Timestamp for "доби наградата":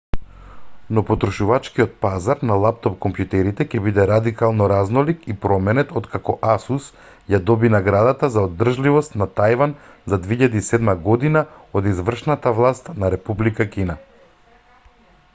7.51-8.31